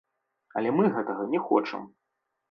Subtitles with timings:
[0.61, 1.85] Але мы гэтага не хочам.